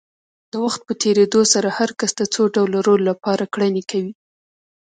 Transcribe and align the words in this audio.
د 0.51 0.53
وخت 0.65 0.81
په 0.87 0.93
تېرېدو 1.03 1.41
سره 1.53 1.69
هر 1.77 1.89
کس 1.99 2.11
د 2.17 2.21
څو 2.33 2.41
ډوله 2.55 2.79
رول 2.87 3.01
لپاره 3.09 3.43
کړنې 3.53 3.83
کوي. 3.91 4.13